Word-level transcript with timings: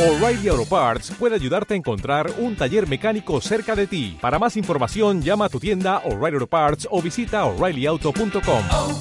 O'Reilly 0.00 0.48
Auto 0.48 0.64
Parts 0.64 1.10
puede 1.10 1.34
ayudarte 1.34 1.74
a 1.74 1.76
encontrar 1.76 2.32
un 2.38 2.56
taller 2.56 2.88
mecánico 2.88 3.38
cerca 3.42 3.76
de 3.76 3.86
ti. 3.86 4.16
Para 4.18 4.38
más 4.38 4.56
información, 4.56 5.20
llama 5.20 5.44
a 5.44 5.48
tu 5.50 5.60
tienda 5.60 5.98
O'Reilly 6.06 6.36
Auto 6.36 6.46
Parts 6.46 6.88
o 6.90 7.02
visita 7.02 7.44
oreillyauto.com. 7.44 8.64
oh, 8.72 8.98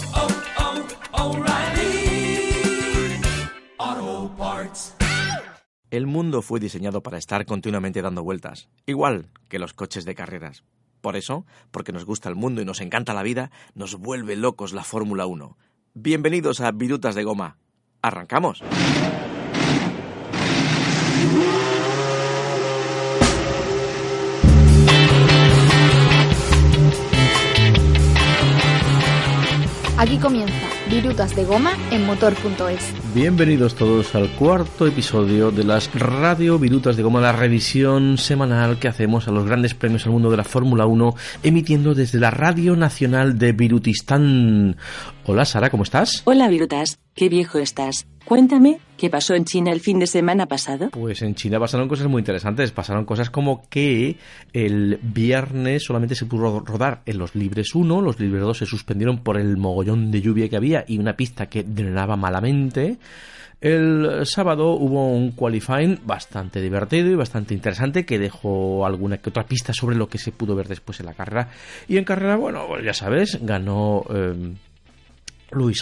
oh, 3.79 4.35
Parts. 4.37 4.95
El 5.89 6.05
mundo 6.05 6.41
fue 6.41 6.59
diseñado 6.59 7.01
para 7.01 7.17
estar 7.17 7.45
continuamente 7.45 8.01
dando 8.01 8.21
vueltas, 8.21 8.67
igual 8.85 9.29
que 9.47 9.57
los 9.57 9.71
coches 9.71 10.03
de 10.03 10.15
carreras. 10.15 10.65
Por 10.99 11.15
eso, 11.15 11.45
porque 11.71 11.93
nos 11.93 12.03
gusta 12.03 12.27
el 12.27 12.35
mundo 12.35 12.61
y 12.61 12.65
nos 12.65 12.81
encanta 12.81 13.13
la 13.13 13.23
vida, 13.23 13.51
nos 13.73 13.95
vuelve 13.95 14.35
locos 14.35 14.73
la 14.73 14.83
Fórmula 14.83 15.27
1. 15.27 15.57
Bienvenidos 15.93 16.59
a 16.59 16.73
Virutas 16.73 17.15
de 17.15 17.23
Goma. 17.23 17.55
¡Arrancamos! 18.01 18.61
Aquí 29.99 30.17
comienza 30.17 30.55
Virutas 30.89 31.35
de 31.35 31.43
Goma 31.43 31.73
en 31.91 32.05
motor.es. 32.05 32.93
Bienvenidos 33.13 33.75
todos 33.75 34.15
al 34.15 34.29
cuarto 34.29 34.87
episodio 34.87 35.51
de 35.51 35.65
las 35.65 35.93
Radio 35.93 36.57
Virutas 36.57 36.95
de 36.95 37.03
Goma, 37.03 37.19
la 37.19 37.33
revisión 37.33 38.17
semanal 38.17 38.79
que 38.79 38.87
hacemos 38.87 39.27
a 39.27 39.31
los 39.31 39.45
grandes 39.45 39.73
premios 39.73 40.05
al 40.05 40.13
mundo 40.13 40.31
de 40.31 40.37
la 40.37 40.45
Fórmula 40.45 40.85
1, 40.85 41.15
emitiendo 41.43 41.95
desde 41.95 42.17
la 42.17 42.31
Radio 42.31 42.77
Nacional 42.77 43.37
de 43.37 43.51
Virutistán. 43.51 44.77
Hola 45.25 45.43
Sara, 45.43 45.69
¿cómo 45.69 45.83
estás? 45.83 46.21
Hola, 46.23 46.47
Virutas. 46.47 46.97
Qué 47.19 47.27
viejo 47.27 47.59
estás. 47.59 48.07
Cuéntame, 48.23 48.79
¿qué 48.95 49.09
pasó 49.09 49.35
en 49.35 49.43
China 49.43 49.73
el 49.73 49.81
fin 49.81 49.99
de 49.99 50.07
semana 50.07 50.45
pasado? 50.45 50.89
Pues 50.91 51.21
en 51.21 51.35
China 51.35 51.59
pasaron 51.59 51.89
cosas 51.89 52.07
muy 52.07 52.21
interesantes. 52.21 52.71
Pasaron 52.71 53.03
cosas 53.03 53.29
como 53.29 53.67
que 53.67 54.15
el 54.53 55.01
viernes 55.03 55.83
solamente 55.83 56.15
se 56.15 56.27
pudo 56.27 56.61
rodar 56.61 57.01
en 57.05 57.17
los 57.17 57.35
libres 57.35 57.75
1, 57.75 57.99
los 57.99 58.21
libres 58.21 58.41
2 58.41 58.59
se 58.59 58.65
suspendieron 58.65 59.21
por 59.21 59.37
el 59.37 59.57
mogollón 59.57 60.11
de 60.11 60.21
lluvia 60.21 60.47
que 60.47 60.55
había 60.55 60.85
y 60.87 60.97
una 60.97 61.17
pista 61.17 61.47
que 61.47 61.63
drenaba 61.63 62.15
malamente. 62.15 62.99
El 63.59 64.25
sábado 64.25 64.75
hubo 64.75 65.11
un 65.11 65.33
qualifying 65.33 65.99
bastante 66.05 66.61
divertido 66.61 67.11
y 67.11 67.15
bastante 67.15 67.53
interesante 67.53 68.05
que 68.05 68.17
dejó 68.17 68.85
alguna 68.85 69.17
que 69.17 69.29
otra 69.29 69.45
pista 69.45 69.73
sobre 69.73 69.97
lo 69.97 70.07
que 70.07 70.19
se 70.19 70.31
pudo 70.31 70.55
ver 70.55 70.69
después 70.69 71.01
en 71.01 71.07
la 71.07 71.15
carrera. 71.15 71.49
Y 71.85 71.97
en 71.97 72.05
carrera, 72.05 72.37
bueno, 72.37 72.63
pues 72.65 72.85
ya 72.85 72.93
sabes, 72.93 73.39
ganó 73.41 74.05
eh, 74.09 74.53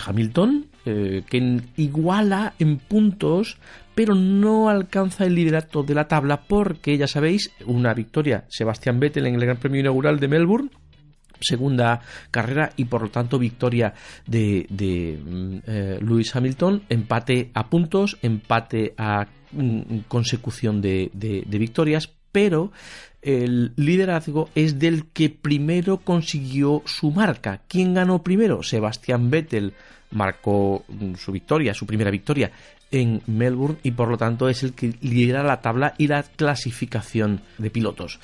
Hamilton, 0.03 0.66
eh, 0.87 1.23
que 1.29 1.61
iguala 1.75 2.53
en 2.59 2.77
puntos, 2.77 3.57
pero 3.93 4.15
no 4.15 4.69
alcanza 4.69 5.25
el 5.25 5.35
liderato 5.35 5.83
de 5.83 5.93
la 5.93 6.07
tabla 6.07 6.43
porque, 6.47 6.97
ya 6.97 7.07
sabéis, 7.07 7.51
una 7.65 7.93
victoria 7.93 8.45
Sebastián 8.47 8.99
Vettel 8.99 9.27
en 9.27 9.35
el 9.35 9.41
Gran 9.41 9.57
Premio 9.57 9.81
Inaugural 9.81 10.19
de 10.19 10.27
Melbourne 10.29 10.69
segunda 11.39 12.01
carrera 12.31 12.71
y 12.77 12.85
por 12.85 13.03
lo 13.03 13.09
tanto 13.09 13.37
victoria 13.37 13.93
de, 14.25 14.65
mm, 15.23 15.57
eh, 15.67 15.99
Lewis 16.01 16.35
Hamilton, 16.35 16.83
empate 16.89 17.51
a 17.53 17.69
puntos, 17.69 18.17
empate 18.23 18.95
a 18.97 19.27
mm, 19.51 19.99
consecución 20.07 20.81
de 20.81 21.11
victorias, 21.47 22.09
pero 22.31 22.71
el 23.21 23.73
liderazgo 23.75 24.49
es 24.55 24.79
del 24.79 25.05
que 25.07 25.29
primero 25.29 25.97
consiguió 25.97 26.81
su 26.85 27.11
marca. 27.11 27.61
¿Quién 27.67 27.93
ganó 27.93 28.23
primero? 28.23 28.63
Sebastián 28.63 29.29
Vettel 29.29 29.73
marcó 30.11 30.85
mm, 30.87 31.15
su 31.15 31.31
victoria, 31.31 31.73
su 31.73 31.85
primera 31.85 32.11
victoria 32.11 32.51
en 32.91 33.21
Melbourne 33.27 33.77
y 33.83 33.91
por 33.91 34.07
lo 34.07 34.17
tanto 34.17 34.47
es 34.47 34.63
el 34.63 34.73
que 34.73 34.93
lidera 35.01 35.43
la 35.43 35.61
tabla 35.61 35.93
y 35.97 36.07
la 36.07 36.23
clasificación 36.23 37.41
de 37.57 37.69
pilotos. 37.69 38.19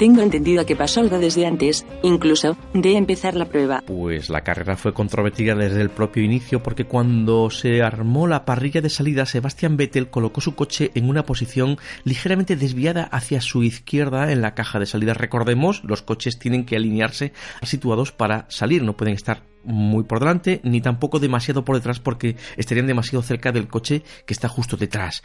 Tengo 0.00 0.22
entendido 0.22 0.64
que 0.64 0.76
pasó 0.76 1.00
algo 1.00 1.18
desde 1.18 1.44
antes, 1.44 1.84
incluso, 2.02 2.56
de 2.72 2.96
empezar 2.96 3.34
la 3.34 3.44
prueba. 3.44 3.82
Pues 3.86 4.30
la 4.30 4.40
carrera 4.40 4.78
fue 4.78 4.94
controvertida 4.94 5.54
desde 5.54 5.82
el 5.82 5.90
propio 5.90 6.22
inicio 6.22 6.62
porque 6.62 6.86
cuando 6.86 7.50
se 7.50 7.82
armó 7.82 8.26
la 8.26 8.46
parrilla 8.46 8.80
de 8.80 8.88
salida, 8.88 9.26
Sebastián 9.26 9.76
Vettel 9.76 10.08
colocó 10.08 10.40
su 10.40 10.54
coche 10.54 10.90
en 10.94 11.06
una 11.06 11.26
posición 11.26 11.76
ligeramente 12.04 12.56
desviada 12.56 13.02
hacia 13.02 13.42
su 13.42 13.62
izquierda 13.62 14.32
en 14.32 14.40
la 14.40 14.54
caja 14.54 14.78
de 14.78 14.86
salida. 14.86 15.12
Recordemos, 15.12 15.84
los 15.84 16.00
coches 16.00 16.38
tienen 16.38 16.64
que 16.64 16.76
alinearse 16.76 17.34
situados 17.60 18.10
para 18.10 18.46
salir, 18.48 18.82
no 18.82 18.96
pueden 18.96 19.12
estar 19.12 19.49
muy 19.64 20.04
por 20.04 20.20
delante 20.20 20.60
ni 20.64 20.80
tampoco 20.80 21.18
demasiado 21.18 21.64
por 21.64 21.76
detrás 21.76 22.00
porque 22.00 22.36
estarían 22.56 22.86
demasiado 22.86 23.22
cerca 23.22 23.52
del 23.52 23.68
coche 23.68 24.02
que 24.26 24.34
está 24.34 24.48
justo 24.48 24.76
detrás. 24.76 25.22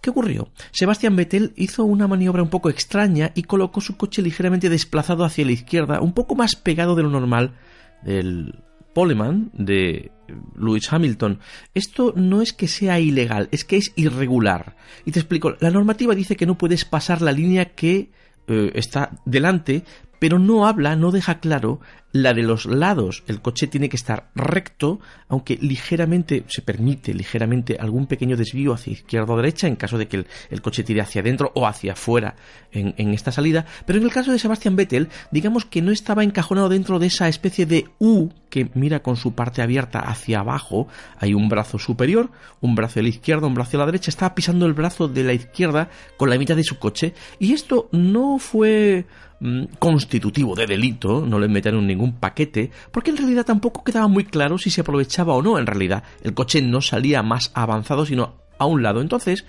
¿Qué 0.00 0.10
ocurrió? 0.10 0.48
Sebastián 0.72 1.16
Vettel 1.16 1.52
hizo 1.56 1.84
una 1.84 2.08
maniobra 2.08 2.42
un 2.42 2.50
poco 2.50 2.70
extraña 2.70 3.32
y 3.34 3.42
colocó 3.44 3.80
su 3.80 3.96
coche 3.96 4.22
ligeramente 4.22 4.68
desplazado 4.68 5.24
hacia 5.24 5.44
la 5.44 5.52
izquierda, 5.52 6.00
un 6.00 6.12
poco 6.12 6.34
más 6.34 6.56
pegado 6.56 6.94
de 6.94 7.02
lo 7.02 7.10
normal 7.10 7.54
del 8.02 8.62
poleman 8.94 9.50
de 9.52 10.12
Lewis 10.56 10.90
Hamilton. 10.90 11.40
Esto 11.74 12.14
no 12.16 12.40
es 12.40 12.52
que 12.52 12.68
sea 12.68 13.00
ilegal, 13.00 13.48
es 13.50 13.64
que 13.64 13.76
es 13.76 13.92
irregular. 13.96 14.76
Y 15.04 15.12
te 15.12 15.20
explico, 15.20 15.56
la 15.60 15.70
normativa 15.70 16.14
dice 16.14 16.36
que 16.36 16.46
no 16.46 16.56
puedes 16.56 16.84
pasar 16.84 17.20
la 17.20 17.32
línea 17.32 17.74
que 17.74 18.10
eh, 18.46 18.72
está 18.74 19.10
delante, 19.24 19.84
pero 20.24 20.38
no 20.38 20.66
habla, 20.66 20.96
no 20.96 21.10
deja 21.10 21.38
claro 21.38 21.80
la 22.10 22.32
de 22.32 22.42
los 22.42 22.64
lados. 22.64 23.24
El 23.26 23.42
coche 23.42 23.66
tiene 23.66 23.90
que 23.90 23.96
estar 23.96 24.30
recto, 24.34 24.98
aunque 25.28 25.58
ligeramente 25.60 26.44
se 26.46 26.62
permite 26.62 27.12
ligeramente 27.12 27.76
algún 27.78 28.06
pequeño 28.06 28.34
desvío 28.34 28.72
hacia 28.72 28.94
izquierda 28.94 29.34
o 29.34 29.36
derecha 29.36 29.66
en 29.66 29.76
caso 29.76 29.98
de 29.98 30.08
que 30.08 30.24
el, 30.48 30.62
coche 30.62 30.82
tire 30.82 31.02
hacia 31.02 31.20
adentro 31.20 31.52
o 31.54 31.66
hacia 31.66 31.92
afuera 31.92 32.36
en, 32.72 33.12
esta 33.12 33.32
salida. 33.32 33.66
Pero 33.84 33.98
en 33.98 34.06
el 34.06 34.12
caso 34.12 34.32
de 34.32 34.38
Sebastian 34.38 34.76
Vettel, 34.76 35.10
digamos 35.30 35.66
que 35.66 35.82
no 35.82 35.92
estaba 35.92 36.24
encajonado 36.24 36.70
dentro 36.70 36.98
de 36.98 37.08
esa 37.08 37.28
especie 37.28 37.66
de 37.66 37.88
U 37.98 38.30
que 38.48 38.70
mira 38.72 39.02
con 39.02 39.16
su 39.16 39.34
parte 39.34 39.60
abierta 39.60 39.98
hacia 39.98 40.40
abajo. 40.40 40.88
Hay 41.18 41.34
un 41.34 41.50
brazo 41.50 41.78
superior, 41.78 42.30
un 42.62 42.76
brazo 42.76 42.94
de 42.94 43.02
la 43.02 43.08
izquierda, 43.10 43.46
un 43.46 43.54
brazo 43.54 43.72
de 43.72 43.78
la 43.78 43.86
derecha. 43.86 44.10
Estaba 44.10 44.34
pisando 44.34 44.64
el 44.64 44.72
brazo 44.72 45.06
de 45.06 45.24
la 45.24 45.34
izquierda 45.34 45.90
con 46.16 46.30
la 46.30 46.38
mitad 46.38 46.56
de 46.56 46.64
su 46.64 46.78
coche. 46.78 47.12
Y 47.38 47.52
esto 47.52 47.90
no 47.92 48.38
fue 48.38 49.04
mm, 49.44 49.76
constitutivo 49.78 50.54
de 50.54 50.66
delito, 50.66 51.24
no 51.26 51.38
le 51.38 51.48
metieron 51.48 51.86
ningún 51.86 52.14
paquete, 52.14 52.70
porque 52.90 53.10
en 53.10 53.18
realidad 53.18 53.44
tampoco 53.44 53.84
quedaba 53.84 54.08
muy 54.08 54.24
claro 54.24 54.58
si 54.58 54.70
se 54.70 54.80
aprovechaba 54.80 55.34
o 55.34 55.42
no. 55.42 55.58
En 55.58 55.66
realidad, 55.66 56.02
el 56.22 56.34
coche 56.34 56.62
no 56.62 56.80
salía 56.80 57.22
más 57.22 57.50
avanzado, 57.54 58.06
sino 58.06 58.34
a 58.58 58.66
un 58.66 58.82
lado. 58.82 59.00
Entonces, 59.00 59.44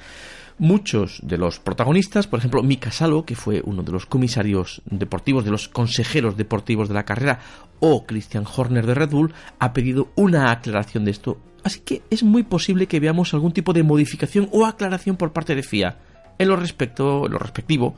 muchos 0.58 1.20
de 1.24 1.38
los 1.38 1.60
protagonistas, 1.60 2.28
por 2.28 2.40
ejemplo, 2.40 2.64
Mika 2.64 2.92
Salo, 2.92 3.26
que 3.26 3.36
fue 3.36 3.62
uno 3.66 3.84
de 3.84 3.92
los 3.92 4.06
comisarios 4.06 4.82
deportivos, 4.86 5.46
de 5.46 5.52
los 5.52 5.68
consejeros 5.68 6.38
deportivos 6.38 6.88
de 6.88 6.96
la 6.96 7.06
carrera, 7.06 7.40
o 7.80 8.06
Christian 8.06 8.46
Horner 8.46 8.86
de 8.86 8.96
Red 8.96 9.10
Bull, 9.10 9.34
ha 9.60 9.74
pedido 9.74 10.10
una 10.16 10.52
aclaración 10.52 11.06
de 11.06 11.12
esto. 11.12 11.40
Así 11.64 11.80
que 11.80 12.04
es 12.10 12.24
muy 12.24 12.44
posible 12.44 12.88
que 12.88 13.00
veamos 13.00 13.34
algún 13.34 13.52
tipo 13.52 13.74
de 13.74 13.84
modificación 13.84 14.50
o 14.52 14.66
aclaración 14.66 15.18
por 15.18 15.34
parte 15.34 15.56
de 15.56 15.64
FIA 15.64 15.98
en 16.38 16.48
lo 16.48 16.56
respecto, 16.56 17.26
en 17.26 17.32
lo 17.32 17.40
respectivo 17.40 17.96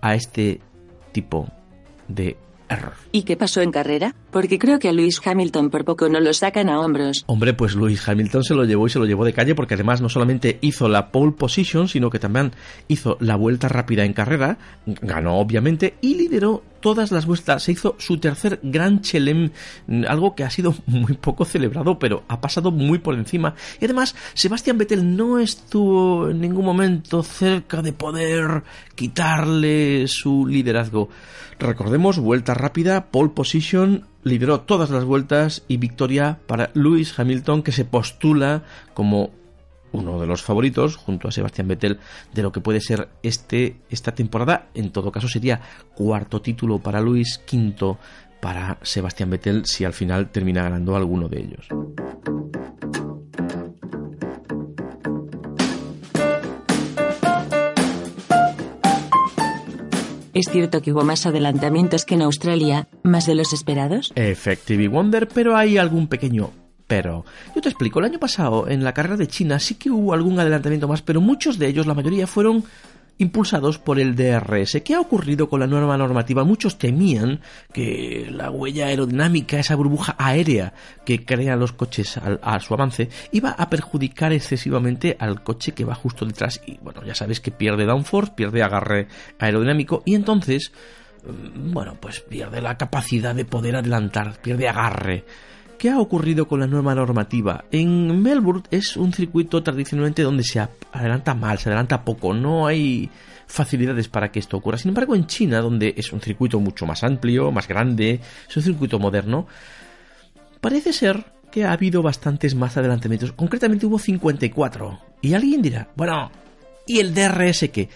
a 0.00 0.14
este 0.14 0.60
tipo 1.14 1.48
de 2.08 2.36
error. 2.68 2.92
¿Y 3.12 3.22
qué 3.22 3.36
pasó 3.36 3.62
en 3.62 3.70
carrera? 3.70 4.14
Porque 4.30 4.58
creo 4.58 4.78
que 4.78 4.88
a 4.88 4.92
Lewis 4.92 5.20
Hamilton 5.24 5.70
por 5.70 5.84
poco 5.84 6.08
no 6.08 6.20
lo 6.20 6.34
sacan 6.34 6.68
a 6.68 6.80
hombros. 6.80 7.24
Hombre, 7.26 7.54
pues 7.54 7.74
Lewis 7.74 8.06
Hamilton 8.06 8.42
se 8.42 8.54
lo 8.54 8.64
llevó 8.64 8.86
y 8.86 8.90
se 8.90 8.98
lo 8.98 9.06
llevó 9.06 9.24
de 9.24 9.32
calle 9.32 9.54
porque 9.54 9.74
además 9.74 10.00
no 10.00 10.08
solamente 10.08 10.58
hizo 10.60 10.88
la 10.88 11.10
pole 11.10 11.32
position, 11.32 11.88
sino 11.88 12.10
que 12.10 12.18
también 12.18 12.52
hizo 12.88 13.16
la 13.20 13.36
vuelta 13.36 13.68
rápida 13.68 14.04
en 14.04 14.12
carrera, 14.12 14.58
ganó 14.86 15.38
obviamente 15.38 15.94
y 16.00 16.16
lideró 16.16 16.62
todas 16.84 17.10
las 17.10 17.24
vueltas, 17.24 17.62
se 17.62 17.72
hizo 17.72 17.96
su 17.98 18.18
tercer 18.18 18.60
Gran 18.62 19.00
Chelem, 19.00 19.52
algo 20.06 20.34
que 20.34 20.44
ha 20.44 20.50
sido 20.50 20.74
muy 20.86 21.14
poco 21.14 21.46
celebrado, 21.46 21.98
pero 21.98 22.24
ha 22.28 22.42
pasado 22.42 22.70
muy 22.70 22.98
por 22.98 23.14
encima. 23.14 23.54
Y 23.80 23.86
además, 23.86 24.14
Sebastián 24.34 24.76
Vettel 24.76 25.16
no 25.16 25.38
estuvo 25.38 26.28
en 26.28 26.42
ningún 26.42 26.66
momento 26.66 27.22
cerca 27.22 27.80
de 27.80 27.94
poder 27.94 28.64
quitarle 28.96 30.06
su 30.08 30.46
liderazgo. 30.46 31.08
Recordemos, 31.58 32.18
vuelta 32.18 32.52
rápida, 32.52 33.06
pole 33.06 33.30
position, 33.30 34.04
lideró 34.22 34.60
todas 34.60 34.90
las 34.90 35.06
vueltas 35.06 35.62
y 35.66 35.78
victoria 35.78 36.40
para 36.46 36.70
Lewis 36.74 37.18
Hamilton 37.18 37.62
que 37.62 37.72
se 37.72 37.86
postula 37.86 38.64
como 38.92 39.30
uno 39.94 40.20
de 40.20 40.26
los 40.26 40.42
favoritos 40.42 40.96
junto 40.96 41.28
a 41.28 41.32
Sebastián 41.32 41.68
Vettel 41.68 41.98
de 42.32 42.42
lo 42.42 42.52
que 42.52 42.60
puede 42.60 42.80
ser 42.80 43.08
este 43.22 43.76
esta 43.88 44.12
temporada 44.12 44.66
en 44.74 44.90
todo 44.90 45.10
caso 45.10 45.28
sería 45.28 45.60
cuarto 45.94 46.42
título 46.42 46.80
para 46.80 47.00
Lewis 47.00 47.40
quinto 47.46 47.98
para 48.40 48.78
Sebastián 48.82 49.30
Vettel 49.30 49.64
si 49.64 49.84
al 49.84 49.92
final 49.92 50.30
termina 50.30 50.62
ganando 50.62 50.96
alguno 50.96 51.28
de 51.28 51.40
ellos 51.40 51.68
¿Es 60.34 60.46
cierto 60.50 60.82
que 60.82 60.92
hubo 60.92 61.04
más 61.04 61.26
adelantamientos 61.26 62.04
que 62.04 62.16
en 62.16 62.22
Australia, 62.22 62.88
más 63.04 63.24
de 63.26 63.36
los 63.36 63.52
esperados? 63.52 64.12
Effective 64.16 64.88
Wonder 64.88 65.28
pero 65.28 65.56
hay 65.56 65.78
algún 65.78 66.08
pequeño 66.08 66.50
Yo 67.02 67.60
te 67.60 67.68
explico, 67.68 67.98
el 67.98 68.06
año 68.06 68.18
pasado 68.18 68.68
en 68.68 68.84
la 68.84 68.94
carrera 68.94 69.16
de 69.16 69.26
China 69.26 69.58
sí 69.58 69.74
que 69.74 69.90
hubo 69.90 70.12
algún 70.12 70.38
adelantamiento 70.38 70.88
más, 70.88 71.02
pero 71.02 71.20
muchos 71.20 71.58
de 71.58 71.66
ellos, 71.68 71.86
la 71.86 71.94
mayoría, 71.94 72.26
fueron 72.26 72.64
impulsados 73.18 73.78
por 73.78 74.00
el 74.00 74.16
DRS. 74.16 74.82
¿Qué 74.84 74.94
ha 74.94 75.00
ocurrido 75.00 75.48
con 75.48 75.60
la 75.60 75.66
nueva 75.66 75.96
normativa? 75.96 76.44
Muchos 76.44 76.78
temían 76.78 77.40
que 77.72 78.28
la 78.30 78.50
huella 78.50 78.86
aerodinámica, 78.86 79.58
esa 79.58 79.76
burbuja 79.76 80.16
aérea 80.18 80.74
que 81.04 81.24
crean 81.24 81.60
los 81.60 81.72
coches 81.72 82.18
a, 82.18 82.60
su 82.60 82.74
avance, 82.74 83.08
iba 83.32 83.50
a 83.50 83.70
perjudicar 83.70 84.32
excesivamente 84.32 85.16
al 85.18 85.42
coche 85.42 85.72
que 85.72 85.84
va 85.84 85.94
justo 85.94 86.24
detrás. 86.24 86.60
Y 86.66 86.78
bueno, 86.78 87.04
ya 87.04 87.14
sabes 87.14 87.40
que 87.40 87.50
pierde 87.50 87.84
downforce, 87.84 88.32
pierde 88.34 88.62
agarre 88.62 89.08
aerodinámico 89.38 90.02
y 90.04 90.14
entonces, 90.14 90.72
mm, 91.24 91.72
bueno, 91.72 91.96
pues 92.00 92.20
pierde 92.20 92.60
la 92.60 92.76
capacidad 92.76 93.34
de 93.34 93.44
poder 93.44 93.76
adelantar, 93.76 94.40
pierde 94.40 94.68
agarre. 94.68 95.24
¿Qué 95.78 95.90
ha 95.90 95.98
ocurrido 95.98 96.46
con 96.48 96.60
la 96.60 96.66
nueva 96.66 96.94
normativa? 96.94 97.64
En 97.70 98.22
Melbourne 98.22 98.62
es 98.70 98.96
un 98.96 99.12
circuito 99.12 99.62
tradicionalmente 99.62 100.22
donde 100.22 100.44
se 100.44 100.60
adelanta 100.92 101.34
mal, 101.34 101.58
se 101.58 101.68
adelanta 101.68 102.04
poco, 102.04 102.32
no 102.32 102.66
hay 102.66 103.10
facilidades 103.46 104.08
para 104.08 104.30
que 104.30 104.38
esto 104.38 104.56
ocurra. 104.56 104.78
Sin 104.78 104.90
embargo, 104.90 105.14
en 105.14 105.26
China, 105.26 105.60
donde 105.60 105.94
es 105.96 106.12
un 106.12 106.20
circuito 106.20 106.58
mucho 106.60 106.86
más 106.86 107.04
amplio, 107.04 107.50
más 107.50 107.68
grande, 107.68 108.20
es 108.48 108.56
un 108.56 108.62
circuito 108.62 108.98
moderno, 108.98 109.46
parece 110.60 110.92
ser 110.92 111.24
que 111.50 111.64
ha 111.64 111.72
habido 111.72 112.02
bastantes 112.02 112.54
más 112.54 112.76
adelantamientos. 112.76 113.32
Concretamente 113.32 113.86
hubo 113.86 113.98
54. 113.98 114.98
Y 115.20 115.34
alguien 115.34 115.62
dirá, 115.62 115.88
bueno, 115.94 116.30
¿y 116.86 116.98
el 116.98 117.14
DRS 117.14 117.68
qué? 117.70 117.88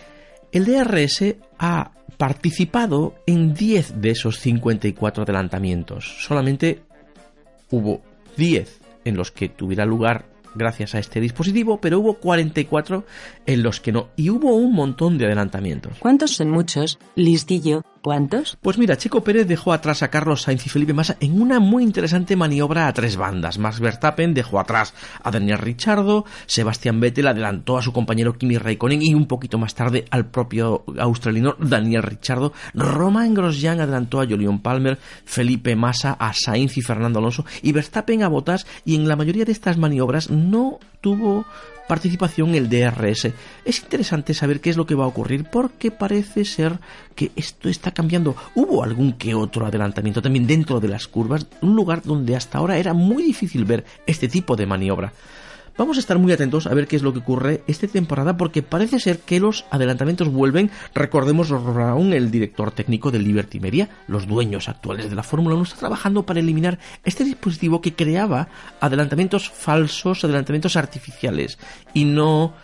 El 0.52 0.64
DRS 0.64 1.36
ha 1.58 1.92
participado 2.16 3.14
en 3.26 3.54
10 3.54 4.00
de 4.00 4.10
esos 4.10 4.38
54 4.38 5.24
adelantamientos. 5.24 6.16
Solamente 6.20 6.82
hubo 7.70 8.02
10 8.36 8.80
en 9.04 9.16
los 9.16 9.30
que 9.30 9.48
tuviera 9.48 9.84
lugar 9.84 10.26
gracias 10.54 10.94
a 10.94 10.98
este 10.98 11.20
dispositivo, 11.20 11.80
pero 11.80 12.00
hubo 12.00 12.14
44 12.14 13.04
en 13.46 13.62
los 13.62 13.80
que 13.80 13.92
no. 13.92 14.08
Y 14.16 14.30
hubo 14.30 14.54
un 14.54 14.74
montón 14.74 15.18
de 15.18 15.26
adelantamientos. 15.26 15.98
¿Cuántos 15.98 16.32
son 16.32 16.50
muchos? 16.50 16.98
Listillo, 17.14 17.82
¿Cuántos? 18.02 18.56
Pues 18.62 18.78
mira, 18.78 18.96
Checo 18.96 19.24
Pérez 19.24 19.46
dejó 19.48 19.72
atrás 19.72 20.02
a 20.02 20.08
Carlos 20.08 20.42
Sainz 20.42 20.64
y 20.66 20.68
Felipe 20.68 20.92
Massa 20.92 21.16
en 21.20 21.40
una 21.42 21.58
muy 21.58 21.82
interesante 21.82 22.36
maniobra 22.36 22.86
a 22.86 22.92
tres 22.92 23.16
bandas. 23.16 23.58
Max 23.58 23.80
Verstappen 23.80 24.34
dejó 24.34 24.60
atrás 24.60 24.94
a 25.22 25.30
Daniel 25.30 25.58
Ricciardo, 25.58 26.24
Sebastián 26.46 27.00
Vettel 27.00 27.26
adelantó 27.26 27.76
a 27.76 27.82
su 27.82 27.92
compañero 27.92 28.38
Kimi 28.38 28.56
Raikkonen 28.56 29.02
y 29.02 29.14
un 29.14 29.26
poquito 29.26 29.58
más 29.58 29.74
tarde 29.74 30.04
al 30.10 30.26
propio 30.26 30.84
australiano 30.98 31.56
Daniel 31.58 32.04
Ricciardo. 32.04 32.52
Romain 32.72 33.34
Grosjean 33.34 33.80
adelantó 33.80 34.20
a 34.20 34.26
Julian 34.26 34.60
Palmer, 34.60 34.98
Felipe 35.24 35.74
Massa 35.74 36.12
a 36.12 36.32
Sainz 36.32 36.76
y 36.78 36.82
Fernando 36.82 37.18
Alonso 37.18 37.44
y 37.62 37.72
Verstappen 37.72 38.22
a 38.22 38.28
Bottas 38.28 38.66
y 38.84 38.94
en 38.94 39.08
la 39.08 39.16
mayoría 39.16 39.44
de 39.44 39.52
estas 39.52 39.76
maniobras 39.76 40.30
no 40.30 40.78
tuvo 41.00 41.44
participación 41.88 42.54
el 42.54 42.68
DRS. 42.68 43.32
Es 43.64 43.82
interesante 43.82 44.34
saber 44.34 44.60
qué 44.60 44.70
es 44.70 44.76
lo 44.76 44.86
que 44.86 44.94
va 44.94 45.04
a 45.04 45.08
ocurrir 45.08 45.44
porque 45.44 45.90
parece 45.90 46.44
ser 46.44 46.78
que 47.16 47.32
esto 47.34 47.68
está 47.68 47.90
cambiando. 47.90 48.36
Hubo 48.54 48.84
algún 48.84 49.14
que 49.14 49.34
otro 49.34 49.66
adelantamiento 49.66 50.22
también 50.22 50.46
dentro 50.46 50.78
de 50.78 50.88
las 50.88 51.08
curvas, 51.08 51.46
un 51.62 51.74
lugar 51.74 52.02
donde 52.02 52.36
hasta 52.36 52.58
ahora 52.58 52.78
era 52.78 52.94
muy 52.94 53.24
difícil 53.24 53.64
ver 53.64 53.84
este 54.06 54.28
tipo 54.28 54.54
de 54.54 54.66
maniobra. 54.66 55.12
Vamos 55.78 55.96
a 55.96 56.00
estar 56.00 56.18
muy 56.18 56.32
atentos 56.32 56.66
a 56.66 56.74
ver 56.74 56.88
qué 56.88 56.96
es 56.96 57.02
lo 57.02 57.12
que 57.12 57.20
ocurre 57.20 57.62
esta 57.68 57.86
temporada 57.86 58.36
porque 58.36 58.64
parece 58.64 58.98
ser 58.98 59.20
que 59.20 59.38
los 59.38 59.64
adelantamientos 59.70 60.26
vuelven. 60.26 60.72
Recordemos 60.92 61.50
Brown, 61.50 62.12
el 62.12 62.32
director 62.32 62.72
técnico 62.72 63.12
de 63.12 63.20
Liberty 63.20 63.60
Media, 63.60 63.88
los 64.08 64.26
dueños 64.26 64.68
actuales 64.68 65.08
de 65.08 65.14
la 65.14 65.22
Fórmula 65.22 65.54
1, 65.54 65.62
está 65.62 65.76
trabajando 65.76 66.26
para 66.26 66.40
eliminar 66.40 66.80
este 67.04 67.22
dispositivo 67.22 67.80
que 67.80 67.94
creaba 67.94 68.48
adelantamientos 68.80 69.50
falsos, 69.50 70.24
adelantamientos 70.24 70.74
artificiales 70.74 71.60
y 71.94 72.06
no 72.06 72.54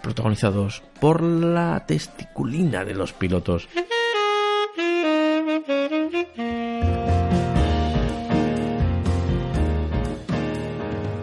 protagonizados 0.00 0.84
por 1.00 1.22
la 1.24 1.84
testiculina 1.86 2.84
de 2.84 2.94
los 2.94 3.12
pilotos. 3.12 3.68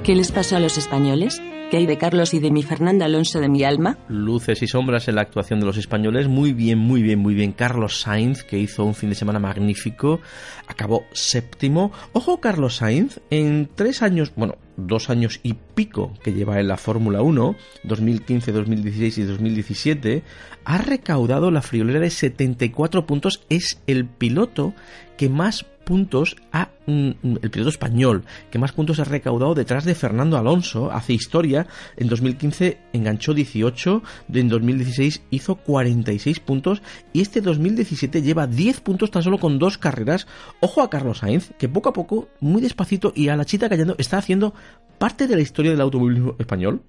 ¿Qué 0.07 0.15
les 0.15 0.31
pasó 0.31 0.56
a 0.56 0.62
los 0.62 0.77
españoles? 0.77 1.42
¿Qué 1.69 1.75
hay 1.75 1.86
de 1.86 1.98
Carlos 1.98 2.33
y 2.33 2.39
de 2.39 2.50
mi 2.50 2.63
Fernando 2.63 3.04
Alonso 3.04 3.42
de 3.42 3.50
mi 3.50 3.65
alma? 3.65 3.98
Luces 4.07 4.62
y 4.62 4.68
sombras 4.68 5.09
en 5.09 5.15
la 5.15 5.21
actuación 5.21 5.59
de 5.59 5.65
los 5.65 5.75
españoles. 5.75 6.30
Muy 6.30 6.54
bien, 6.54 6.77
muy 6.77 7.01
bien, 7.01 7.19
muy 7.19 7.33
bien. 7.33 7.51
Carlos 7.51 8.00
Sainz, 8.00 8.42
que 8.44 8.57
hizo 8.57 8.86
un 8.86 8.95
fin 8.95 9.09
de 9.09 9.15
semana 9.15 9.39
magnífico, 9.39 10.21
acabó 10.65 11.04
séptimo. 11.12 11.92
Ojo, 12.13 12.39
Carlos 12.39 12.77
Sainz, 12.77 13.19
en 13.31 13.68
tres 13.75 14.01
años, 14.01 14.31
bueno, 14.38 14.56
dos 14.77 15.09
años 15.09 15.42
y 15.44 15.56
pico 15.77 16.12
que 16.24 16.33
lleva 16.33 16.59
en 16.59 16.68
la 16.68 16.75
Fórmula 16.75 17.21
1, 17.21 17.56
2015, 17.83 18.51
2016 18.51 19.18
y 19.19 19.24
2017, 19.24 20.24
ha 20.65 20.77
recaudado 20.79 21.51
la 21.51 21.62
friolera 21.62 22.00
de 22.00 22.09
74 22.09 23.06
puntos. 23.06 23.45
Es 23.50 23.79
el 23.85 24.07
piloto 24.07 24.74
que 25.18 25.29
más 25.29 25.65
puntos 25.88 26.35
ha, 26.51 26.69
mm, 26.85 27.12
el 27.41 27.50
piloto 27.50 27.69
español 27.69 28.25
que 28.51 28.59
más 28.59 28.74
puntos 28.74 29.00
ha 29.00 29.06
recaudado 29.06 29.56
detrás 29.56 29.85
de 29.85 29.95
Fernando 29.95 30.38
Alonso, 30.38 30.91
hace 30.91 31.13
historia, 31.13 31.65
en 31.95 32.09
2015 32.09 32.77
enganchó 32.91 33.33
18, 33.33 34.03
en 34.33 34.50
2016 34.50 35.21
hizo 35.29 35.56
46 35.56 36.41
puntos 36.41 36.81
y 37.13 37.21
este 37.21 37.39
2017 37.39 38.21
lleva 38.21 38.47
10 38.47 38.81
puntos 38.81 39.12
tan 39.12 39.24
solo 39.24 39.38
con 39.38 39.59
dos 39.59 39.77
carreras. 39.77 40.27
Ojo 40.59 40.81
a 40.81 40.89
Carlos 40.89 41.19
Sainz, 41.19 41.51
que 41.57 41.69
poco 41.69 41.88
a 41.88 41.94
poco, 41.94 42.27
muy 42.41 42.62
despacito 42.62 43.13
y 43.15 43.29
a 43.29 43.38
la 43.38 43.45
chita 43.45 43.69
callando, 43.69 43.95
está 43.97 44.18
haciendo 44.18 44.53
parte 44.97 45.27
de 45.27 45.35
la 45.35 45.41
historia 45.41 45.66
del 45.71 45.81
automovilismo 45.81 46.35
español. 46.39 46.81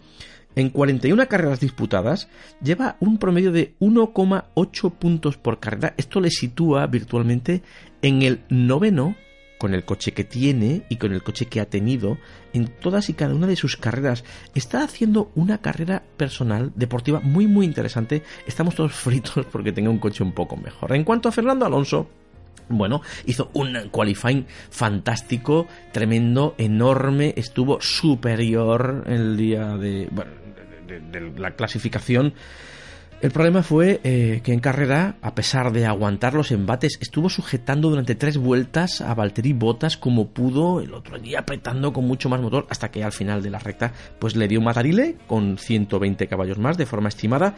En 0.56 0.70
41 0.70 1.28
carreras 1.28 1.60
disputadas 1.60 2.28
lleva 2.62 2.96
un 3.00 3.18
promedio 3.18 3.52
de 3.52 3.74
1,8 3.78 4.92
puntos 4.92 5.36
por 5.36 5.60
carrera. 5.60 5.94
Esto 5.96 6.20
le 6.20 6.30
sitúa 6.30 6.86
virtualmente 6.86 7.62
en 8.02 8.22
el 8.22 8.40
noveno 8.48 9.14
con 9.58 9.74
el 9.74 9.84
coche 9.84 10.12
que 10.12 10.24
tiene 10.24 10.82
y 10.88 10.96
con 10.96 11.12
el 11.12 11.22
coche 11.22 11.46
que 11.46 11.60
ha 11.60 11.68
tenido 11.68 12.18
en 12.52 12.68
todas 12.68 13.08
y 13.08 13.14
cada 13.14 13.34
una 13.34 13.46
de 13.46 13.56
sus 13.56 13.76
carreras. 13.76 14.24
Está 14.54 14.82
haciendo 14.82 15.30
una 15.34 15.58
carrera 15.58 16.02
personal 16.16 16.72
deportiva 16.76 17.20
muy 17.20 17.46
muy 17.46 17.66
interesante. 17.66 18.22
Estamos 18.46 18.74
todos 18.74 18.92
fritos 18.94 19.46
porque 19.46 19.72
tenga 19.72 19.90
un 19.90 19.98
coche 19.98 20.22
un 20.22 20.32
poco 20.32 20.56
mejor. 20.56 20.94
En 20.94 21.04
cuanto 21.04 21.28
a 21.28 21.32
Fernando 21.32 21.66
Alonso, 21.66 22.08
bueno, 22.68 23.02
hizo 23.26 23.50
un 23.54 23.88
qualifying 23.90 24.46
fantástico, 24.70 25.66
tremendo, 25.92 26.54
enorme, 26.58 27.34
estuvo 27.36 27.80
superior 27.80 29.04
el 29.06 29.36
día 29.36 29.76
de, 29.76 30.08
bueno, 30.10 30.32
la 31.36 31.52
clasificación. 31.52 32.34
El 33.20 33.32
problema 33.32 33.64
fue 33.64 34.00
eh, 34.04 34.42
que 34.44 34.52
en 34.52 34.60
carrera, 34.60 35.16
a 35.22 35.34
pesar 35.34 35.72
de 35.72 35.86
aguantar 35.86 36.34
los 36.34 36.52
embates, 36.52 36.98
estuvo 37.00 37.28
sujetando 37.28 37.90
durante 37.90 38.14
tres 38.14 38.38
vueltas 38.38 39.00
a 39.00 39.12
Valtteri 39.12 39.54
Bottas 39.54 39.96
como 39.96 40.28
pudo, 40.28 40.80
el 40.80 40.94
otro 40.94 41.18
día 41.18 41.40
apretando 41.40 41.92
con 41.92 42.06
mucho 42.06 42.28
más 42.28 42.40
motor, 42.40 42.68
hasta 42.70 42.92
que 42.92 43.02
al 43.02 43.10
final 43.10 43.42
de 43.42 43.50
la 43.50 43.58
recta 43.58 43.92
pues 44.20 44.36
le 44.36 44.46
dio 44.46 44.60
un 44.60 44.66
matarile 44.66 45.16
con 45.26 45.58
120 45.58 46.28
caballos 46.28 46.58
más 46.58 46.78
de 46.78 46.86
forma 46.86 47.08
estimada. 47.08 47.56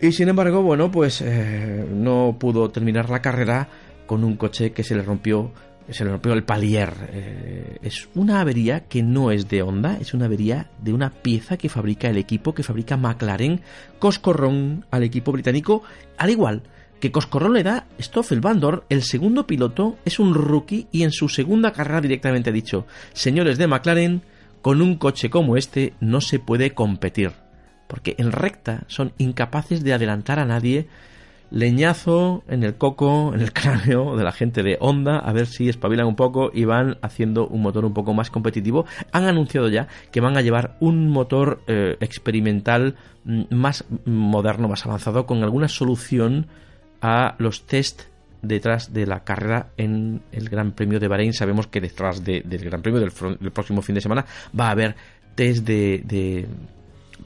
Y 0.00 0.12
sin 0.12 0.30
embargo, 0.30 0.62
bueno, 0.62 0.90
pues 0.90 1.20
eh, 1.20 1.86
no 1.92 2.36
pudo 2.40 2.70
terminar 2.70 3.10
la 3.10 3.20
carrera 3.20 3.68
con 4.06 4.24
un 4.24 4.36
coche 4.36 4.72
que 4.72 4.84
se 4.84 4.94
le 4.94 5.02
rompió 5.02 5.52
se 5.90 6.04
le 6.04 6.10
rompió 6.10 6.32
el 6.32 6.44
palier. 6.44 6.94
Eh, 7.12 7.78
es 7.82 8.08
una 8.14 8.40
avería 8.40 8.88
que 8.88 9.02
no 9.02 9.30
es 9.30 9.48
de 9.48 9.62
Honda, 9.62 9.98
es 10.00 10.14
una 10.14 10.24
avería 10.26 10.70
de 10.80 10.94
una 10.94 11.10
pieza 11.10 11.58
que 11.58 11.68
fabrica 11.68 12.08
el 12.08 12.16
equipo, 12.16 12.54
que 12.54 12.62
fabrica 12.62 12.96
McLaren, 12.96 13.60
Coscorrón 13.98 14.86
al 14.90 15.02
equipo 15.02 15.30
británico, 15.30 15.82
al 16.16 16.30
igual 16.30 16.62
que 17.00 17.12
Coscorrón 17.12 17.52
le 17.52 17.62
da 17.62 17.86
Stoffel 18.00 18.40
Bandor, 18.40 18.86
el 18.88 19.02
segundo 19.02 19.46
piloto, 19.46 19.98
es 20.06 20.18
un 20.18 20.32
rookie 20.32 20.86
y 20.90 21.02
en 21.02 21.12
su 21.12 21.28
segunda 21.28 21.72
carrera 21.72 22.00
directamente 22.00 22.48
ha 22.48 22.52
dicho, 22.52 22.86
señores 23.12 23.58
de 23.58 23.66
McLaren, 23.66 24.22
con 24.62 24.80
un 24.80 24.96
coche 24.96 25.28
como 25.28 25.58
este 25.58 25.92
no 26.00 26.22
se 26.22 26.38
puede 26.38 26.70
competir, 26.70 27.32
porque 27.88 28.14
en 28.16 28.32
recta 28.32 28.84
son 28.86 29.12
incapaces 29.18 29.84
de 29.84 29.92
adelantar 29.92 30.38
a 30.38 30.46
nadie 30.46 30.88
leñazo 31.54 32.42
en 32.48 32.64
el 32.64 32.74
coco, 32.74 33.32
en 33.32 33.40
el 33.40 33.52
cráneo 33.52 34.16
de 34.16 34.24
la 34.24 34.32
gente 34.32 34.62
de 34.62 34.76
Honda, 34.80 35.18
a 35.18 35.32
ver 35.32 35.46
si 35.46 35.68
espabilan 35.68 36.06
un 36.06 36.16
poco 36.16 36.50
y 36.52 36.64
van 36.64 36.98
haciendo 37.00 37.46
un 37.46 37.62
motor 37.62 37.84
un 37.84 37.94
poco 37.94 38.12
más 38.12 38.30
competitivo. 38.30 38.86
Han 39.12 39.24
anunciado 39.24 39.68
ya 39.68 39.86
que 40.10 40.20
van 40.20 40.36
a 40.36 40.42
llevar 40.42 40.76
un 40.80 41.08
motor 41.08 41.62
eh, 41.68 41.96
experimental 42.00 42.96
mm, 43.24 43.54
más 43.54 43.84
moderno, 44.04 44.68
más 44.68 44.84
avanzado, 44.84 45.26
con 45.26 45.44
alguna 45.44 45.68
solución 45.68 46.48
a 47.00 47.36
los 47.38 47.66
test 47.66 48.02
detrás 48.42 48.92
de 48.92 49.06
la 49.06 49.22
carrera 49.22 49.68
en 49.76 50.22
el 50.32 50.48
Gran 50.48 50.72
Premio 50.72 50.98
de 50.98 51.06
Bahrein. 51.06 51.32
Sabemos 51.32 51.68
que 51.68 51.80
detrás 51.80 52.24
del 52.24 52.42
Gran 52.64 52.82
Premio 52.82 53.00
del, 53.00 53.12
próximo 53.52 53.80
fin 53.80 53.94
de 53.94 54.00
semana 54.00 54.26
va 54.58 54.68
a 54.68 54.72
haber 54.72 54.96
test 55.36 55.64
de, 55.64 56.02
de 56.04 56.48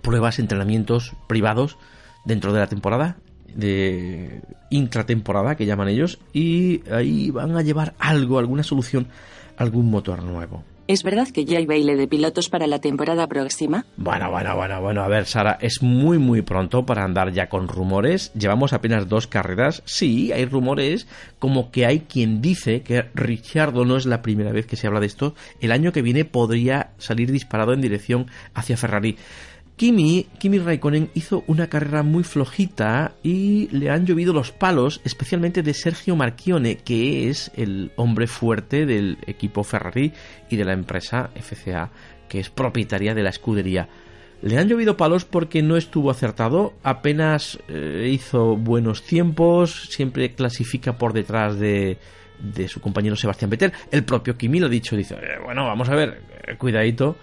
pruebas, 0.02 0.38
entrenamientos 0.38 1.14
privados 1.26 1.78
dentro 2.26 2.52
de 2.52 2.60
la 2.60 2.66
temporada 2.66 3.16
de 3.54 4.40
intratemporada 4.70 5.56
que 5.56 5.66
llaman 5.66 5.88
ellos 5.88 6.18
y 6.32 6.82
ahí 6.90 7.30
van 7.30 7.56
a 7.56 7.62
llevar 7.62 7.94
algo, 7.98 8.38
alguna 8.38 8.62
solución, 8.62 9.08
algún 9.56 9.90
motor 9.90 10.22
nuevo. 10.22 10.62
¿Es 10.88 11.02
verdad 11.02 11.28
que 11.28 11.44
ya 11.44 11.58
hay 11.58 11.66
baile 11.66 11.96
de 11.96 12.08
pilotos 12.08 12.48
para 12.48 12.66
la 12.66 12.78
temporada 12.78 13.26
próxima? 13.26 13.84
Bueno, 13.98 14.30
bueno, 14.30 14.56
bueno, 14.56 14.80
bueno. 14.80 15.02
A 15.02 15.08
ver, 15.08 15.26
Sara, 15.26 15.58
es 15.60 15.82
muy, 15.82 16.16
muy 16.16 16.40
pronto 16.40 16.86
para 16.86 17.04
andar 17.04 17.30
ya 17.30 17.50
con 17.50 17.68
rumores. 17.68 18.32
Llevamos 18.32 18.72
apenas 18.72 19.06
dos 19.06 19.26
carreras. 19.26 19.82
Sí, 19.84 20.32
hay 20.32 20.46
rumores 20.46 21.06
como 21.38 21.70
que 21.70 21.84
hay 21.84 22.00
quien 22.00 22.40
dice 22.40 22.80
que 22.80 23.04
Ricciardo 23.12 23.84
no 23.84 23.98
es 23.98 24.06
la 24.06 24.22
primera 24.22 24.50
vez 24.50 24.64
que 24.64 24.76
se 24.76 24.86
habla 24.86 25.00
de 25.00 25.08
esto. 25.08 25.34
El 25.60 25.72
año 25.72 25.92
que 25.92 26.00
viene 26.00 26.24
podría 26.24 26.92
salir 26.96 27.32
disparado 27.32 27.74
en 27.74 27.82
dirección 27.82 28.30
hacia 28.54 28.78
Ferrari. 28.78 29.18
Kimi, 29.78 30.26
Kimi 30.40 30.58
Raikkonen 30.58 31.08
hizo 31.14 31.44
una 31.46 31.68
carrera 31.68 32.02
muy 32.02 32.24
flojita 32.24 33.12
y 33.22 33.68
le 33.68 33.90
han 33.90 34.06
llovido 34.06 34.32
los 34.32 34.50
palos, 34.50 35.00
especialmente 35.04 35.62
de 35.62 35.72
Sergio 35.72 36.16
Marchione, 36.16 36.78
que 36.78 37.30
es 37.30 37.52
el 37.54 37.92
hombre 37.94 38.26
fuerte 38.26 38.86
del 38.86 39.18
equipo 39.28 39.62
Ferrari 39.62 40.12
y 40.50 40.56
de 40.56 40.64
la 40.64 40.72
empresa 40.72 41.30
FCA, 41.36 41.92
que 42.28 42.40
es 42.40 42.50
propietaria 42.50 43.14
de 43.14 43.22
la 43.22 43.30
escudería. 43.30 43.88
Le 44.42 44.58
han 44.58 44.66
llovido 44.66 44.96
palos 44.96 45.24
porque 45.24 45.62
no 45.62 45.76
estuvo 45.76 46.10
acertado, 46.10 46.74
apenas 46.82 47.60
eh, 47.68 48.10
hizo 48.12 48.56
buenos 48.56 49.04
tiempos, 49.04 49.90
siempre 49.90 50.34
clasifica 50.34 50.98
por 50.98 51.12
detrás 51.12 51.56
de, 51.56 51.98
de 52.40 52.66
su 52.66 52.80
compañero 52.80 53.14
Sebastián 53.14 53.50
Vettel. 53.50 53.72
El 53.92 54.02
propio 54.04 54.36
Kimi 54.36 54.58
lo 54.58 54.66
ha 54.66 54.70
dicho, 54.70 54.96
dice, 54.96 55.14
eh, 55.14 55.38
bueno, 55.44 55.64
vamos 55.66 55.88
a 55.88 55.94
ver, 55.94 56.20
eh, 56.48 56.56
cuidadito, 56.56 57.16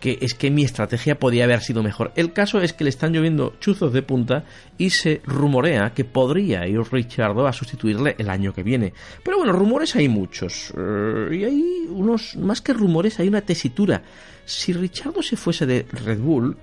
que 0.00 0.18
es 0.22 0.34
que 0.34 0.50
mi 0.50 0.64
estrategia 0.64 1.18
podía 1.18 1.44
haber 1.44 1.60
sido 1.60 1.82
mejor. 1.82 2.12
El 2.16 2.32
caso 2.32 2.60
es 2.60 2.72
que 2.72 2.84
le 2.84 2.90
están 2.90 3.12
lloviendo 3.12 3.54
chuzos 3.60 3.92
de 3.92 4.02
punta 4.02 4.44
y 4.78 4.90
se 4.90 5.20
rumorea 5.24 5.92
que 5.94 6.04
podría 6.04 6.66
ir 6.66 6.80
Richardo 6.90 7.46
a 7.46 7.52
sustituirle 7.52 8.16
el 8.18 8.30
año 8.30 8.52
que 8.52 8.62
viene. 8.62 8.94
Pero 9.22 9.36
bueno, 9.36 9.52
rumores 9.52 9.94
hay 9.94 10.08
muchos. 10.08 10.72
Eh, 10.76 11.36
y 11.36 11.44
hay 11.44 11.86
unos, 11.90 12.34
más 12.36 12.62
que 12.62 12.72
rumores, 12.72 13.20
hay 13.20 13.28
una 13.28 13.42
tesitura. 13.42 14.02
Si 14.44 14.72
Richardo 14.72 15.22
se 15.22 15.36
fuese 15.36 15.66
de 15.66 15.86
Red 15.92 16.18
Bull, 16.18 16.56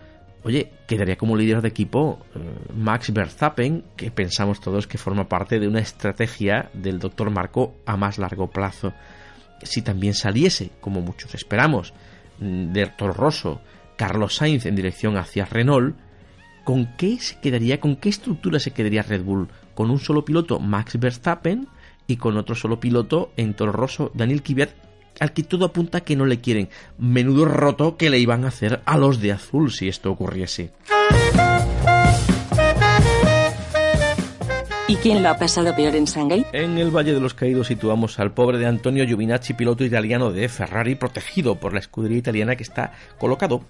oye, 0.44 0.72
quedaría 0.88 1.16
como 1.16 1.38
líder 1.38 1.62
de 1.62 1.68
equipo 1.68 2.26
eh, 2.34 2.40
Max 2.76 3.14
Verstappen, 3.14 3.84
que 3.96 4.10
pensamos 4.10 4.60
todos 4.60 4.88
que 4.88 4.98
forma 4.98 5.30
parte 5.30 5.60
de 5.60 5.68
una 5.68 5.80
estrategia 5.80 6.72
del 6.74 6.98
doctor 6.98 7.30
Marco 7.30 7.76
a 7.86 7.96
más 7.98 8.18
largo 8.18 8.50
plazo. 8.50 8.94
Si 9.62 9.84
también 9.84 10.16
saliese, 10.16 10.72
como 10.82 11.02
muchos 11.02 11.34
esperamos, 11.36 11.94
de 12.40 12.88
Toro 12.98 13.14
Rosso, 13.14 13.62
Carlos 13.96 14.36
Sainz 14.36 14.66
en 14.66 14.76
dirección 14.76 15.18
hacia 15.18 15.46
Renault, 15.46 15.96
¿con 16.64 16.96
qué 16.98 17.18
se 17.20 17.40
quedaría, 17.40 17.80
con 17.80 17.96
qué 17.96 18.10
estructura 18.10 18.60
se 18.60 18.72
quedaría 18.72 19.04
Red 19.04 19.24
Bull? 19.24 19.48
¿Con 19.74 19.90
un 19.90 20.00
solo 20.00 20.26
piloto, 20.26 20.60
Max 20.60 21.00
Verstappen, 21.00 21.68
y 22.08 22.18
con 22.18 22.38
otro 22.38 22.56
solo 22.56 22.80
piloto 22.80 23.32
en 23.38 23.54
Toro 23.54 23.72
Rosso, 23.72 24.12
Daniel 24.14 24.42
Kvyat, 24.42 24.70
al 25.20 25.34
que 25.34 25.44
todo 25.44 25.66
apunta 25.66 26.02
que 26.02 26.16
no 26.16 26.26
le 26.26 26.40
quieren? 26.42 26.70
Menudo 26.98 27.46
roto 27.46 27.98
que 27.98 28.10
le 28.10 28.20
iban 28.20 28.46
a 28.46 28.50
hacer 28.50 28.82
a 28.86 28.98
los 28.98 29.20
de 29.22 29.32
azul 29.32 29.72
si 29.72 29.88
esto 29.88 30.12
ocurriese. 30.12 30.72
¿Y 34.90 34.96
quién 34.96 35.22
lo 35.22 35.28
ha 35.30 35.38
pasado 35.38 35.76
peor 35.76 35.96
en 35.96 36.06
Shanghai? 36.06 36.46
En 36.54 36.78
el 36.78 36.96
Valle 36.96 37.14
de 37.14 37.20
los 37.20 37.34
Caídos 37.34 37.68
situamos 37.68 38.20
al 38.20 38.32
pobre 38.32 38.58
de 38.58 38.68
Antonio 38.68 39.06
Giovinacci, 39.06 39.54
piloto 39.54 39.84
italiano 39.84 40.32
de 40.32 40.48
Ferrari, 40.48 40.96
protegido 40.96 41.56
por 41.56 41.74
la 41.74 41.80
escudería 41.80 42.18
italiana 42.18 42.56
que 42.56 42.64
está 42.64 42.94
colocado 43.18 43.64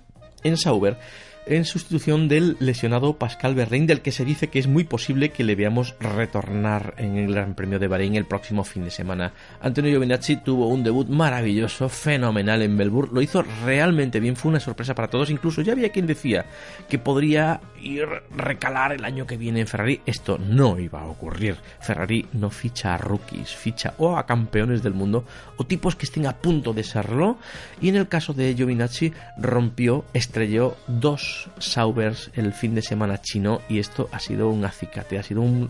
en 0.44 0.58
Sauber 0.58 1.00
en 1.50 1.66
sustitución 1.66 2.28
del 2.28 2.58
lesionado 2.60 3.18
Pascal 3.18 3.56
Berrein, 3.56 3.88
del 3.88 4.02
que 4.02 4.12
se 4.12 4.26
dice 4.26 4.50
que 4.50 4.60
es 4.60 4.68
muy 4.68 4.84
posible 4.84 5.30
que 5.30 5.44
le 5.44 5.56
veamos 5.56 5.96
retornar 6.00 6.94
en 6.98 7.18
el 7.18 7.34
Gran 7.34 7.56
Premio 7.56 7.80
de 7.80 7.88
Bahrein 7.88 8.16
el 8.16 8.26
próximo 8.26 8.64
fin 8.64 8.84
de 8.84 8.92
semana. 8.92 9.34
Antonio 9.62 9.92
Giovinazzi 9.92 10.38
tuvo 10.38 10.68
un 10.68 10.84
debut 10.84 11.08
maravilloso, 11.08 11.90
fenomenal 11.90 12.62
en 12.62 12.76
Melbourne, 12.76 13.12
lo 13.14 13.22
hizo 13.22 13.44
realmente 13.66 14.20
bien, 14.20 14.36
fue 14.36 14.50
una 14.50 14.60
sorpresa 14.60 14.96
para 14.96 15.10
todos, 15.10 15.30
incluso 15.30 15.62
ya 15.62 15.74
había 15.74 15.90
quien 15.90 16.08
decía 16.08 16.46
que 16.90 17.00
podría 17.00 17.62
ir 17.82 18.08
recalar 18.36 18.92
el 18.92 19.06
año 19.06 19.26
que 19.26 19.38
viene 19.38 19.62
en 19.62 19.68
Ferrari. 19.68 20.02
Esto 20.06 20.38
no 20.38 20.80
iba 20.80 21.02
a 21.02 21.08
ocurrir. 21.08 21.58
Ferrari 21.80 22.26
no 22.34 22.50
ficha 22.50 22.94
a 22.94 22.98
rookies, 22.98 23.56
ficha 23.56 23.94
o 23.98 24.18
a 24.18 24.26
campeones 24.26 24.84
del 24.84 24.94
mundo 24.94 25.26
o 25.58 25.66
tipos 25.66 25.96
que 25.96 26.06
estén 26.06 26.26
a 26.26 26.38
punto 26.38 26.74
de 26.74 26.84
serlo. 26.84 27.38
Y 27.82 27.90
en 27.90 27.96
el 27.96 28.08
caso 28.08 28.34
de 28.34 28.54
Giovinazzi 28.56 29.14
rompió, 29.38 30.06
estrelló 30.14 30.76
dos 30.88 31.37
Saubers 31.60 32.32
el 32.36 32.54
fin 32.54 32.76
de 32.76 32.82
semana 32.82 33.22
chino 33.22 33.62
y 33.70 33.80
esto 33.80 34.10
ha 34.12 34.20
sido 34.20 34.50
un 34.50 34.66
acicate, 34.66 35.20
ha 35.20 35.24
sido 35.24 35.42
un 35.42 35.70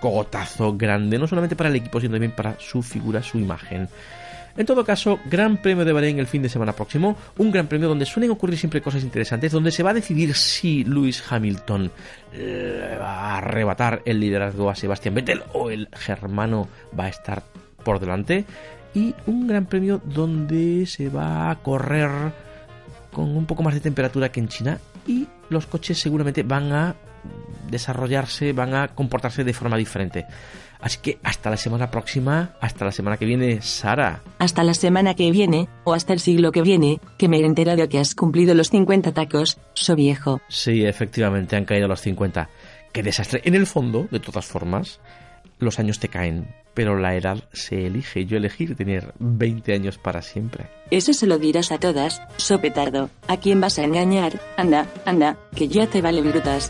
cogotazo 0.00 0.76
grande, 0.76 1.18
no 1.18 1.26
solamente 1.26 1.56
para 1.56 1.68
el 1.68 1.76
equipo, 1.76 2.00
sino 2.00 2.12
también 2.12 2.32
para 2.32 2.58
su 2.58 2.82
figura, 2.82 3.22
su 3.22 3.38
imagen. 3.38 3.88
En 4.56 4.66
todo 4.66 4.84
caso, 4.84 5.20
Gran 5.26 5.58
Premio 5.58 5.84
de 5.84 5.92
Bahrein 5.92 6.18
el 6.18 6.26
fin 6.26 6.42
de 6.42 6.48
semana 6.48 6.72
próximo, 6.72 7.16
un 7.38 7.50
gran 7.50 7.68
premio 7.68 7.88
donde 7.88 8.04
suelen 8.04 8.30
ocurrir 8.30 8.58
siempre 8.58 8.82
cosas 8.82 9.02
interesantes, 9.04 9.52
donde 9.52 9.70
se 9.70 9.82
va 9.82 9.90
a 9.90 9.94
decidir 9.94 10.34
si 10.34 10.84
Lewis 10.84 11.22
Hamilton 11.30 11.90
va 13.00 13.06
a 13.06 13.38
arrebatar 13.38 14.02
el 14.04 14.18
liderazgo 14.20 14.68
a 14.68 14.74
Sebastián 14.74 15.14
Vettel 15.14 15.42
o 15.52 15.70
el 15.70 15.88
germano 15.92 16.68
va 16.98 17.04
a 17.04 17.08
estar 17.10 17.44
por 17.84 18.00
delante, 18.00 18.44
y 18.92 19.14
un 19.26 19.46
gran 19.46 19.66
premio 19.66 20.00
donde 20.04 20.84
se 20.86 21.08
va 21.08 21.50
a 21.50 21.56
correr 21.56 22.10
con 23.12 23.36
un 23.36 23.46
poco 23.46 23.62
más 23.62 23.74
de 23.74 23.80
temperatura 23.80 24.30
que 24.30 24.40
en 24.40 24.48
China 24.48 24.78
y 25.06 25.26
los 25.48 25.66
coches 25.66 25.98
seguramente 25.98 26.42
van 26.42 26.72
a 26.72 26.94
desarrollarse, 27.70 28.52
van 28.52 28.74
a 28.74 28.88
comportarse 28.88 29.44
de 29.44 29.52
forma 29.52 29.76
diferente. 29.76 30.26
Así 30.80 30.98
que 31.02 31.18
hasta 31.22 31.50
la 31.50 31.56
semana 31.56 31.90
próxima, 31.90 32.54
hasta 32.60 32.86
la 32.86 32.92
semana 32.92 33.18
que 33.18 33.26
viene, 33.26 33.60
Sara. 33.60 34.22
Hasta 34.38 34.64
la 34.64 34.72
semana 34.72 35.14
que 35.14 35.30
viene, 35.30 35.68
o 35.84 35.92
hasta 35.92 36.14
el 36.14 36.20
siglo 36.20 36.52
que 36.52 36.62
viene, 36.62 37.00
que 37.18 37.28
me 37.28 37.38
he 37.38 37.44
enterado 37.44 37.88
que 37.88 37.98
has 37.98 38.14
cumplido 38.14 38.54
los 38.54 38.70
50 38.70 39.12
tacos, 39.12 39.58
so 39.74 39.94
viejo. 39.94 40.40
Sí, 40.48 40.84
efectivamente, 40.84 41.56
han 41.56 41.66
caído 41.66 41.86
los 41.86 42.00
50. 42.00 42.48
Qué 42.92 43.02
desastre. 43.02 43.42
En 43.44 43.54
el 43.54 43.66
fondo, 43.66 44.08
de 44.10 44.20
todas 44.20 44.46
formas, 44.46 45.00
los 45.60 45.78
años 45.78 46.00
te 46.00 46.08
caen, 46.08 46.48
pero 46.74 46.98
la 46.98 47.14
edad 47.14 47.44
se 47.52 47.86
elige. 47.86 48.26
Yo 48.26 48.36
elegir 48.36 48.76
tener 48.76 49.14
20 49.18 49.72
años 49.72 49.98
para 49.98 50.22
siempre. 50.22 50.66
Eso 50.90 51.12
se 51.12 51.26
lo 51.26 51.38
dirás 51.38 51.70
a 51.72 51.78
todas, 51.78 52.20
so 52.36 52.60
petardo. 52.60 53.10
¿A 53.28 53.36
quién 53.36 53.60
vas 53.60 53.78
a 53.78 53.84
engañar? 53.84 54.40
Anda, 54.56 54.86
anda, 55.04 55.36
que 55.54 55.68
ya 55.68 55.86
te 55.86 56.02
vale 56.02 56.22
virutas. 56.22 56.68